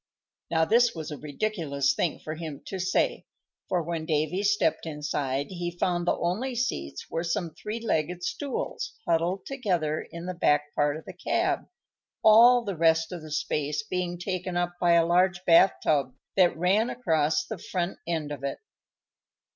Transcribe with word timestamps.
Now, 0.49 0.65
this 0.65 0.95
was 0.95 1.11
a 1.11 1.17
ridiculous 1.19 1.93
thing 1.93 2.17
for 2.21 2.33
him 2.33 2.63
to 2.65 2.79
say, 2.79 3.27
for 3.69 3.83
when 3.83 4.07
Davy 4.07 4.41
stepped 4.41 4.87
inside 4.87 5.51
he 5.51 5.69
found 5.77 6.07
the 6.07 6.15
only 6.17 6.55
seats 6.55 7.07
were 7.11 7.23
some 7.23 7.53
three 7.53 7.79
legged 7.79 8.23
stools 8.23 8.97
huddled 9.07 9.45
together 9.45 10.01
in 10.01 10.25
the 10.25 10.33
back 10.33 10.73
part 10.73 10.97
of 10.97 11.05
the 11.05 11.13
cab, 11.13 11.67
all 12.23 12.63
the 12.63 12.75
rest 12.75 13.11
of 13.11 13.21
the 13.21 13.29
space 13.29 13.83
being 13.83 14.17
taken 14.17 14.57
up 14.57 14.73
by 14.81 14.93
a 14.93 15.05
large 15.05 15.45
bath 15.45 15.73
tub 15.83 16.15
that 16.35 16.57
ran 16.57 16.89
across 16.89 17.45
the 17.45 17.59
front 17.59 17.99
end 18.07 18.31
of 18.31 18.43
it. 18.43 18.57